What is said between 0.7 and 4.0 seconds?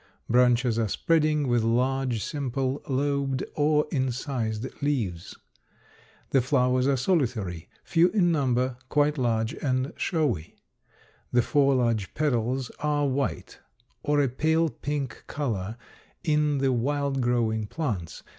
are spreading, with large, simple, lobed or